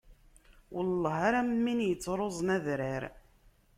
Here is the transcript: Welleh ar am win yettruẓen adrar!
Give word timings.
Welleh 0.75 1.21
ar 1.27 1.35
am 1.39 1.51
win 1.63 1.85
yettruẓen 1.87 2.49
adrar! 2.55 3.03